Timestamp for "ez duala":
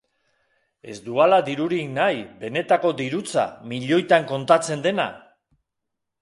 0.93-1.37